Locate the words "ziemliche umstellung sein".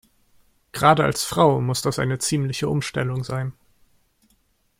2.17-3.53